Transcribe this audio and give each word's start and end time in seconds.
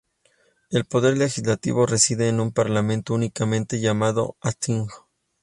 El 0.71 0.85
poder 0.85 1.15
legislativo 1.15 1.85
reside 1.85 2.27
en 2.27 2.39
un 2.39 2.51
parlamento 2.51 3.13
unicameral 3.13 3.67
llamado 3.79 4.35
"Althing". 4.41 4.87